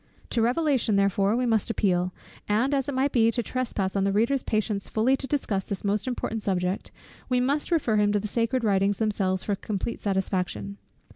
[0.31, 2.11] To Revelation therefore we must appeal;
[2.49, 5.83] and as it might be to trespass on the reader's patience fully to discuss this
[5.83, 6.89] most important subject,
[7.29, 10.77] we must refer him to the sacred Writings themselves for complete satisfaction.